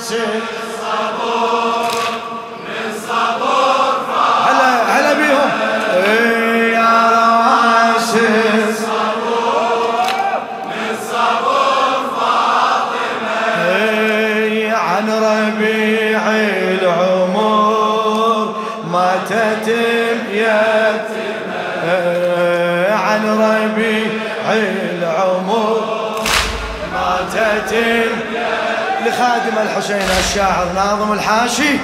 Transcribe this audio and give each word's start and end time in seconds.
رواسي 0.00 0.16
هلا 4.46 4.98
هلا 4.98 5.12
بيهم 5.12 5.50
إيه 5.94 6.74
يا 6.74 7.10
رواسي 7.10 8.26
إيه 13.66 14.72
عن 14.74 15.10
ربيع 15.10 16.22
العمر 16.80 18.54
ما 18.92 19.12
تتم 19.28 20.18
يتم 20.32 21.50
إيه 21.84 22.92
عن 22.92 23.26
ربيع 23.28 24.52
العمر 24.52 25.80
ما 26.92 27.18
تتم 27.32 28.10
لخادم 29.06 29.58
الحسين 29.62 30.08
الشاعر 30.20 30.66
ناظم 30.74 31.12
الحاشي. 31.12 31.78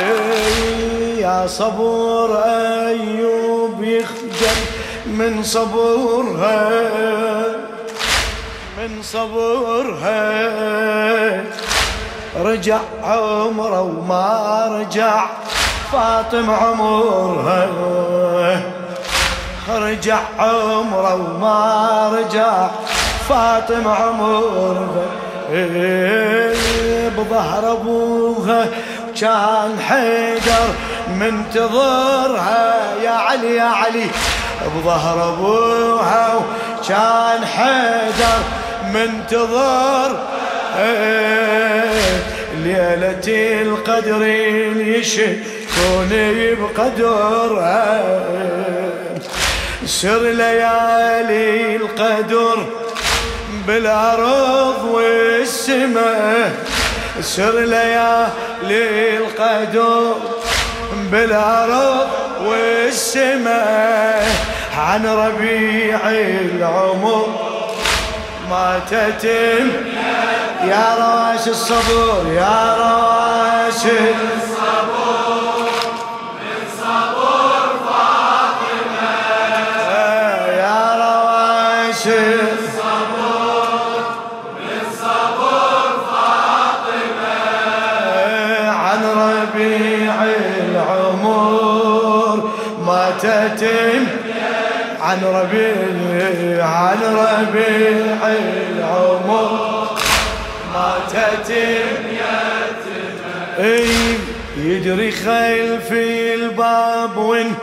إيه 0.00 1.22
يا 1.22 1.46
صبور 1.46 2.42
أيوب 2.44 3.82
يخجل 3.82 4.58
من 5.06 5.42
صبورها 5.42 6.70
من 8.78 9.02
صبرها 9.02 10.20
رجع 12.36 12.78
عمره 13.02 13.82
وما 13.82 14.68
رجع 14.78 15.24
فاطم 15.92 16.50
عمرها. 16.50 17.68
رجع 19.68 20.18
عمره 20.38 21.14
وما 21.14 22.10
رجع 22.18 22.68
فاطم 23.28 23.88
عمرها. 23.88 25.06
بظهر 27.16 27.72
أبوها 27.72 28.68
كان 29.20 29.78
حيدر 29.88 30.68
منتظرها. 31.20 32.94
يا 33.04 33.10
علي 33.10 33.54
يا 33.54 33.62
علي. 33.62 34.06
بظهر 34.76 35.28
أبوها 35.34 36.40
كان 36.88 37.44
حيدر 37.44 38.38
منتظر. 38.94 40.16
ليلة 42.64 43.28
القدر 43.62 44.26
يشكوني 44.76 46.54
بقدر. 46.54 47.62
سر 49.86 50.22
ليالي 50.22 51.76
القدر 51.76 52.66
بالأرض 53.66 54.84
والسماء 54.84 56.52
سر 57.20 57.58
ليالي 57.60 59.16
القدر. 59.16 60.16
بالأرض 61.12 62.08
والسماء 62.44 64.26
عن 64.78 65.06
ربيع 65.06 66.00
العمر. 66.10 67.26
ما 68.50 68.80
تتم 68.90 69.70
يا 70.68 70.86
راش 70.98 71.48
الصبر 71.48 72.32
يا 72.32 72.76
راش 72.80 73.82
الصبر. 73.84 75.01
تتم 93.56 94.06
عن 95.00 95.18
ربيع 95.24 96.66
عن 96.66 96.98
ربيع 97.02 98.16
العمر. 98.76 99.98
ما 100.74 100.94
تتم 101.08 102.02
اي 103.58 103.88
يدري 104.56 105.10
خلف 105.10 105.92
الباب 105.92 107.16
وين 107.16 107.54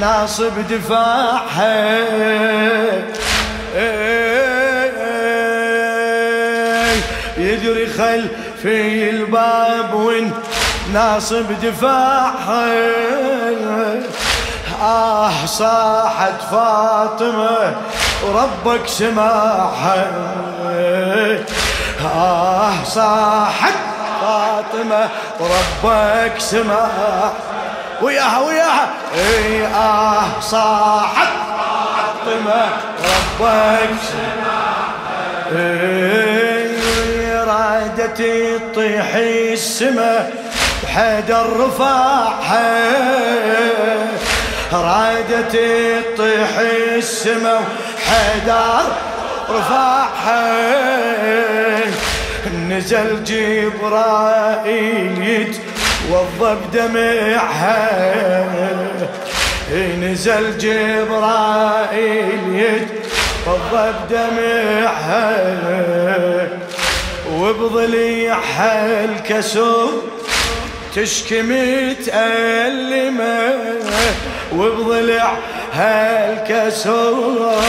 ناصب 0.00 0.52
دفاعها 0.70 1.98
يدري 7.38 7.86
خلف 7.86 8.64
الباب 8.64 9.94
وين 9.94 10.32
ناصب 10.92 11.44
دفاعها 11.62 12.74
آه 14.84 15.46
صاحت 15.46 16.40
فاطمة 16.50 17.74
وربك 18.24 18.86
سماحها 18.88 20.06
آه 22.16 22.72
صاحت 22.84 23.74
فاطمة 24.20 25.08
وربك 25.40 26.32
سماح 26.38 27.32
وياها 28.02 28.38
وياها. 28.40 28.88
إي 29.14 29.66
آه 29.66 30.22
صاحت 30.40 31.28
فاطمة 31.56 32.66
ربك 33.04 33.90
سماح 34.02 34.84
رادت 37.46 38.22
تطيح 38.22 39.14
السما 39.14 40.30
حيدر 40.94 41.46
رفعها 41.60 42.84
رادت 44.74 45.52
تطيح 45.52 46.58
السما 46.96 47.60
حيدر 48.06 48.82
رفعها 49.50 50.54
نزل 52.68 53.24
جبرائيل 53.24 55.22
يتوضى 55.22 56.56
بدمعها 56.72 57.90
نزل 60.00 60.58
جبرائيل 60.58 62.40
يتوضى 62.48 63.92
بدمعها 64.10 65.34
وبضليعها 67.32 69.04
الكسور 69.04 70.02
تشكي 70.96 71.42
متألمة 71.42 73.24
وبضلعها 74.52 76.32
الكسور 76.32 77.62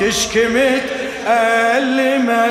تشكي 0.00 0.46
متألمة 0.48 2.46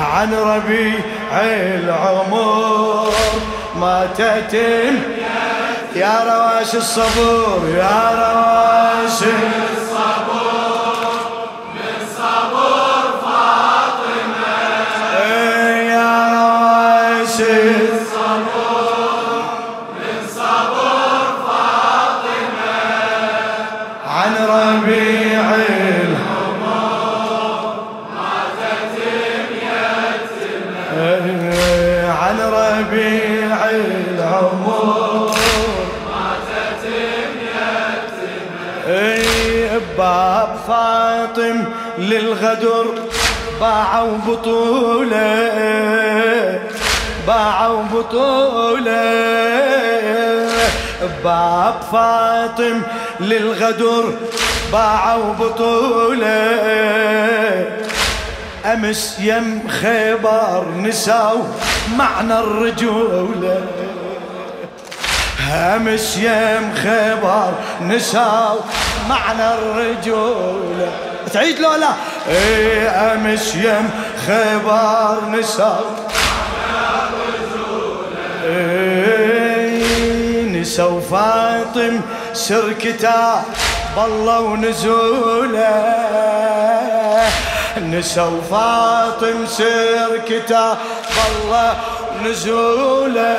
عن 0.00 0.34
ربيع 0.34 1.00
العمر. 1.32 3.12
ما 3.76 4.08
تتم. 4.18 4.96
يا 5.96 6.20
رواش 6.24 6.74
الصبور 6.74 7.68
يا 7.76 8.10
رواش 8.14 9.12
الصبور 9.12 10.47
باب 39.98 40.56
فاطم 40.68 41.64
للغدر 41.98 42.86
باعوا 43.60 44.18
بطولة 44.26 45.40
باعوا 47.26 47.82
بطولة. 47.94 49.28
باب 51.24 51.74
فاطم 51.92 52.82
للغدر 53.20 54.12
باعوا 54.72 55.32
بطولة. 55.40 56.38
أمس 58.64 59.16
يم 59.20 59.62
خيبر 59.68 60.64
نساو 60.76 61.38
معنى 61.98 62.38
الرجولة. 62.38 63.87
همس 65.38 66.16
يم 66.16 66.74
خبر 66.74 67.52
نساو 67.82 68.60
معنى 69.08 69.54
الرجولة. 69.54 70.92
تعيد 71.32 71.58
لو 71.58 71.74
لا 71.74 71.88
إيه 72.28 73.12
امس 73.12 73.54
يم 73.54 73.90
خبر 74.26 75.24
نساو 75.30 75.84
إيه، 78.44 80.42
نسو 80.42 81.00
فاطم 81.00 82.00
سر 82.32 82.72
بالله 83.96 84.40
ونزوله. 84.40 85.84
نسو 87.82 88.40
فاطم 88.50 89.46
سر 89.46 90.20
بالله 91.16 91.76
ونزوله. 92.24 93.36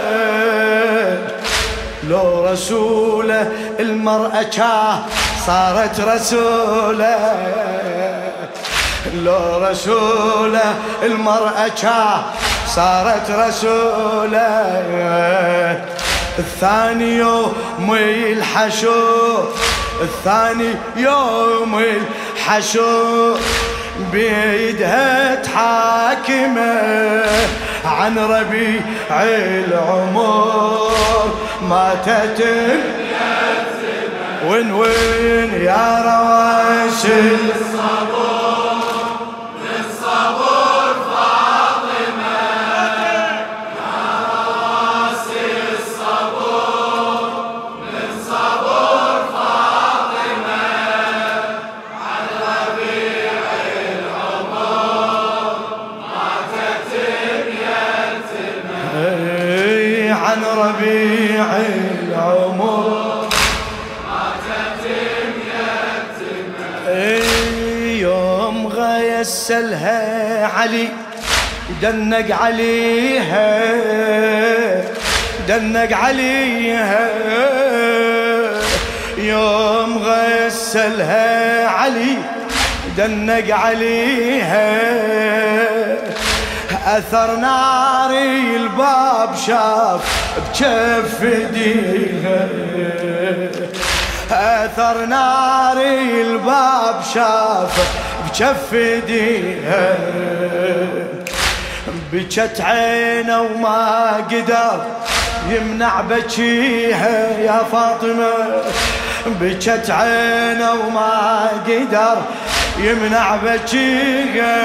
لو 2.10 2.46
رسوله 2.52 3.52
المرأة 3.80 4.44
كاه 4.44 5.00
صارت 5.46 6.00
رسوله 6.00 7.36
لو 9.14 9.68
رسوله 9.70 10.74
المرأة 11.04 11.68
كاه 11.82 12.24
صارت 12.68 13.32
رسوله 13.32 14.50
الثاني 16.40 17.18
يوم 17.18 17.96
الحشو 17.96 19.44
الثاني 20.02 20.76
يوم 20.98 21.80
الحشو. 21.80 23.36
بيدها 24.12 25.36
تحاكمه 25.36 27.24
عن 27.86 28.18
ربيع 28.20 28.82
العمر. 29.10 30.92
ماتت 31.62 32.44
وين 34.48 34.72
وين 34.72 35.54
يا 35.62 35.86
رواشي؟ 36.06 37.38
غسلها 69.50 70.46
علي 70.46 70.88
دنق 71.81 72.36
عليها 72.42 73.60
دنق 75.48 75.98
عليها. 75.98 77.10
يوم 79.18 79.98
غسلها 79.98 81.68
علي 81.68 82.18
دنق 82.98 83.56
عليها. 83.56 84.81
أثر 86.88 87.36
ناري 87.36 88.56
الباب 88.56 89.36
شاف 89.48 90.02
بجف 90.38 91.24
ايديها 91.24 92.48
أثر 94.31 95.06
ناري 95.06 96.22
الباب 96.22 97.02
شاف 97.13 98.09
بجف 98.40 98.74
ايديها 98.74 99.98
بجت 102.14 102.62
عينه 102.62 103.42
وما 103.42 104.14
قدر 104.32 104.82
يمنع 105.50 106.02
بكيها 106.02 107.40
يا 107.40 107.64
فاطمة. 107.72 108.64
بجت 109.26 109.90
عينه 109.90 110.74
وما 110.74 111.48
قدر 111.68 112.18
يمنع 112.78 113.36
بكيها. 113.36 114.58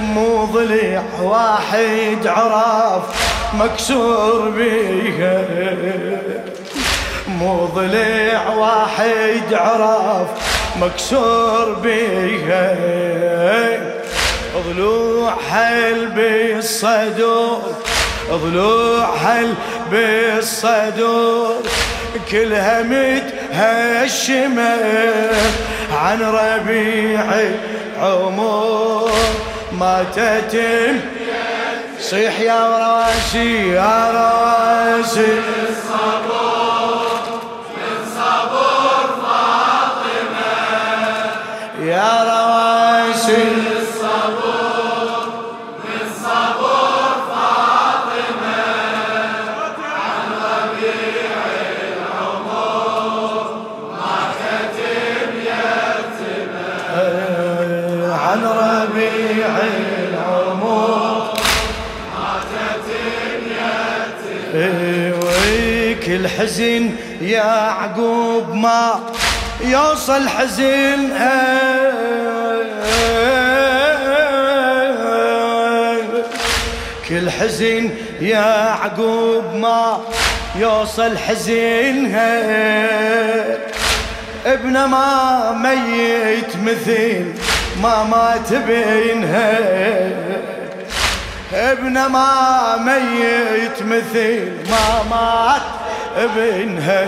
مو 0.00 0.44
ضليع 0.44 1.02
واحد 1.22 2.26
عراف 2.26 3.02
مكسور 3.54 4.50
بيها. 4.50 5.44
مو 7.28 7.64
ضليع 7.64 8.48
واحد 8.48 9.54
عراف 9.54 10.51
مكسور 10.80 11.74
بيها. 11.82 12.76
ضلوع 14.68 15.34
حل 15.50 16.06
بالصدور 16.06 17.62
ضلوع 18.30 19.16
حل 19.16 19.54
بالصدور. 19.90 21.62
كلها 22.30 22.82
متهشمة 22.82 24.76
عن 25.92 26.22
ربيع 26.22 27.24
عمر 28.00 29.10
ما 29.72 30.04
تتم. 30.16 31.00
صيح 32.00 32.40
يا 32.40 32.78
راسي 32.78 33.68
يا 33.68 34.10
راسي. 34.14 35.20
يا 35.20 36.41
ويك 66.02 66.20
الحزن 66.20 66.90
يا 67.20 67.70
عقوب 67.70 68.54
ما 68.54 69.00
يوصل 69.60 70.28
حزنها. 70.28 71.62
كل 77.08 77.30
حزن 77.30 77.90
يا 78.20 78.76
عقوب 78.82 79.44
ما 79.54 80.00
يوصل 80.56 81.18
حزنها. 81.18 82.38
ابن 84.46 84.84
ما 84.84 85.52
ميت 85.52 86.56
مثل 86.64 87.24
ما 87.82 88.04
مات 88.04 88.52
بينها. 88.52 89.58
ابن 91.54 92.06
ما 92.06 92.76
ميت 92.76 93.82
مثل 93.82 94.52
ما 94.70 95.02
مات 95.10 95.81
ابنها 96.16 97.06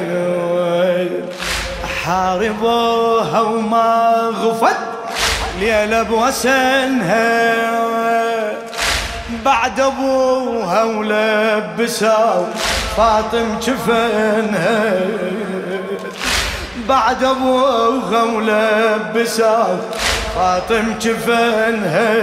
حاربوها 2.05 3.41
وما 3.41 4.31
غفت 4.43 4.77
ليلة 5.61 6.03
بوسنها 6.03 7.55
بعد 9.45 9.81
أبوها 9.81 10.85
ولبسوا 10.85 12.47
فاطم 12.97 13.59
جفنها 13.63 15.01
بعد 16.89 17.25
أبوها 17.25 18.23
ولبسوا 18.23 19.77
فاطم 20.37 20.95
جفنها 21.01 22.15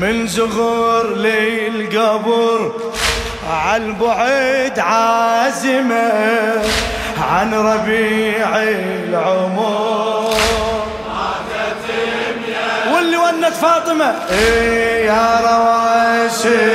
من 0.00 0.26
زغور 0.26 1.16
للقبر 1.16 2.72
عالبعد 3.50 4.78
عازمة 4.78 6.12
عن 7.30 7.54
ربيع 7.54 8.48
العمر. 8.62 10.34
واللي 12.94 13.16
ونت 13.16 13.54
فاطمة 13.54 14.14
إيه 14.30 15.06
يا 15.06 15.40
رواسي 15.40 16.74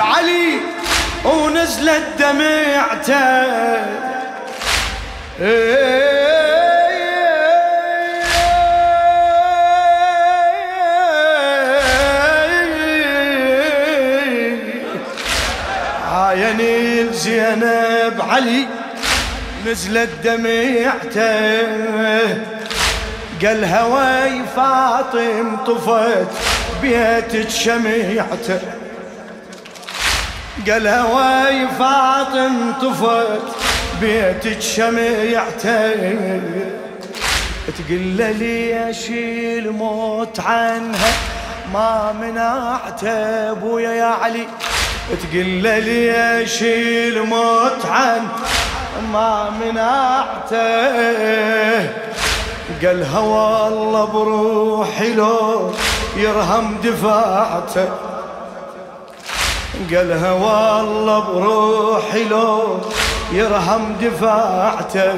علي 0.00 0.60
ونزلت 1.24 2.06
دمعته 2.18 3.38
عايني 16.12 17.12
زينب 17.12 18.20
علي 18.30 18.66
نزلت 19.66 20.10
دمعته 20.24 21.58
قال 23.42 23.64
هواي 23.64 24.42
فاطم 24.56 25.56
طفت 25.66 26.28
بيتك 26.82 27.48
شميعته 27.50 28.60
قال 30.66 30.88
هواي 30.88 31.68
فاطم 31.78 32.72
طفت 32.72 33.56
بيتك 34.00 34.60
شميعته 34.60 35.92
تقول 37.68 38.00
لي 38.00 38.90
اشيل 38.90 39.70
موت 39.70 40.40
عنها؟ 40.40 41.12
ما 41.74 42.12
منعته 42.20 43.08
أبويا 43.50 43.90
يا 43.90 44.04
علي. 44.04 44.46
تقول 45.30 45.46
لي 45.46 46.10
اشيل 46.42 47.22
موت 47.22 47.86
عنها؟ 47.86 48.36
ما 49.12 49.50
منعته 49.50 50.58
قالها 52.82 53.20
والله 53.20 54.04
بروحي 54.04 55.14
لو 55.14 55.72
يرهم 56.16 56.76
دفاعته. 56.84 58.07
قالها 59.94 60.32
والله 60.32 61.20
بروحي 61.20 62.24
لو 62.24 62.78
يرهم 63.32 63.96
دفاعته 64.02 65.14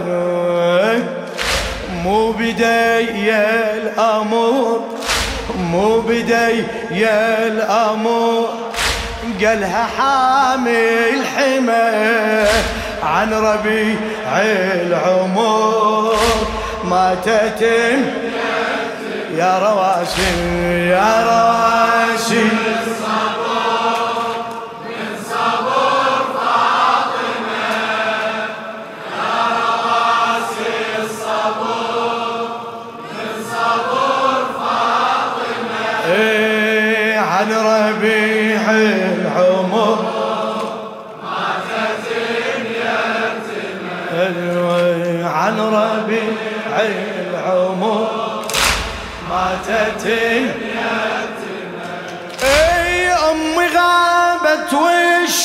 مو 2.05 2.33
بدي 2.33 3.11
الأمور 3.21 4.81
مو 5.73 6.00
بدي 6.00 6.64
الأمور. 7.47 8.49
قالها 9.40 9.87
حامل 9.99 11.19
حمى 11.37 11.88
عن 13.02 13.33
ربيع 13.33 13.97
العمر. 14.87 16.17
ما 16.85 17.17
تتم 17.25 18.00
يا 19.37 19.59
رواسي 19.59 20.31
يا 20.88 21.11
رواسي 21.31 22.49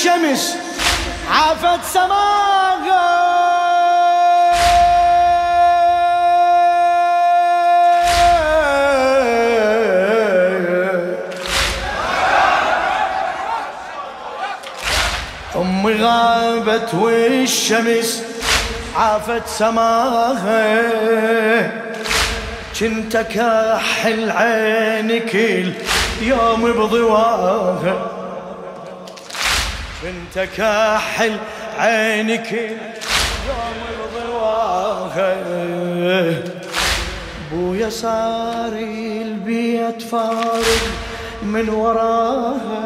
والشمس 0.06 0.58
عافت 1.32 1.86
سماها 1.94 3.26
امي 15.56 15.94
غابت 15.94 16.94
والشمس 16.94 18.24
عافت 18.96 19.48
سماها 19.48 20.82
كنت 22.80 23.18
كحل 23.18 24.32
عيني 24.32 25.20
كل 25.20 25.72
يوم 26.22 26.72
بضواها 26.72 28.15
كنت 30.06 30.48
كحل 30.58 31.38
عيني 31.80 32.38
كل 32.38 32.78
يوم 33.48 33.78
بضواها 34.16 35.36
بويا 37.52 37.90
صار 37.90 38.74
البيت 38.74 40.02
فارق 40.02 40.82
من 41.44 41.70
وراها. 41.70 42.86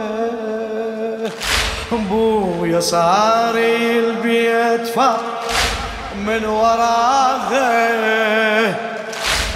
بويا 1.91 2.79
صار 2.79 3.55
البيت 3.55 4.87
فارق 4.87 5.47
من 6.25 6.45
وراها. 6.45 7.79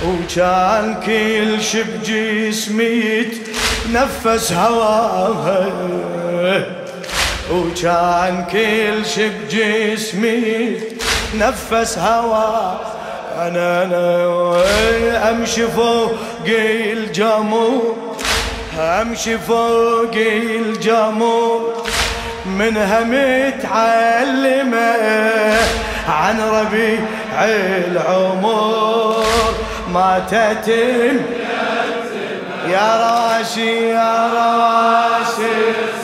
وكان 0.05 0.95
كل 1.05 1.61
شي 1.63 1.83
بجسمي 1.83 3.27
نفس 3.91 4.53
هواها. 4.53 5.71
وكان 7.51 8.45
كل 8.51 9.05
شي 9.05 9.29
بجسمي 9.29 10.79
نفس 11.35 11.97
هوا. 11.97 12.71
أنا 13.37 13.83
أنا 13.83 15.29
أمشي 15.29 15.67
فوق 15.67 16.11
الجمور 16.47 17.95
أمشي 18.79 19.37
فوق 19.37 20.15
الجمور 20.15 21.83
منها 22.45 22.99
متعلمة 23.03 24.95
عن 26.09 26.41
ربيع 26.41 26.99
العمر. 27.41 29.23
ما 29.93 30.21
تتم. 30.31 31.19
يا 32.69 32.89
راشي 33.03 33.89
يا 33.89 34.29
راشي 34.33 36.02